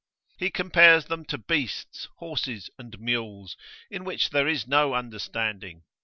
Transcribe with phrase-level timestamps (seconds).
[0.39, 3.55] He compares them to beasts, horses, and mules,
[3.91, 5.83] in which there is no understanding.